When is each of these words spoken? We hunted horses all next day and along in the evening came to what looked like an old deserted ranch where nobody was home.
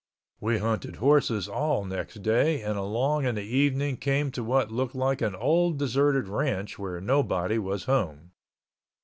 We 0.39 0.57
hunted 0.57 0.95
horses 0.95 1.47
all 1.47 1.85
next 1.85 2.23
day 2.23 2.63
and 2.63 2.75
along 2.75 3.25
in 3.25 3.35
the 3.35 3.43
evening 3.43 3.97
came 3.97 4.31
to 4.31 4.43
what 4.43 4.71
looked 4.71 4.95
like 4.95 5.21
an 5.21 5.35
old 5.35 5.77
deserted 5.77 6.27
ranch 6.27 6.79
where 6.79 6.99
nobody 6.99 7.59
was 7.59 7.83
home. 7.83 8.31